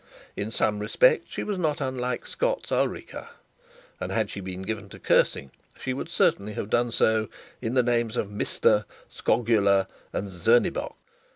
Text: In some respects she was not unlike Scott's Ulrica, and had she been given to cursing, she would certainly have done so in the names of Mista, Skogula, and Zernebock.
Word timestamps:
In 0.35 0.49
some 0.49 0.79
respects 0.79 1.29
she 1.31 1.43
was 1.43 1.59
not 1.59 1.79
unlike 1.79 2.25
Scott's 2.25 2.71
Ulrica, 2.71 3.29
and 3.99 4.11
had 4.11 4.31
she 4.31 4.39
been 4.39 4.63
given 4.63 4.89
to 4.89 4.97
cursing, 4.97 5.51
she 5.79 5.93
would 5.93 6.09
certainly 6.09 6.53
have 6.53 6.71
done 6.71 6.91
so 6.91 7.29
in 7.61 7.75
the 7.75 7.83
names 7.83 8.17
of 8.17 8.31
Mista, 8.31 8.87
Skogula, 9.11 9.87
and 10.11 10.27
Zernebock. 10.31 10.95